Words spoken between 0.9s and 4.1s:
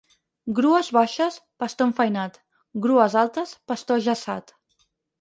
baixes, pastor enfeinat; grues altes, pastor